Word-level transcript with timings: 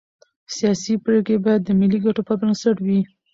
سیاسي 0.55 0.93
پرېکړې 1.05 1.37
باید 1.45 1.61
د 1.65 1.69
ملي 1.79 1.99
ګټو 2.05 2.21
پر 2.27 2.35
بنسټ 2.41 2.77
وي 2.85 2.99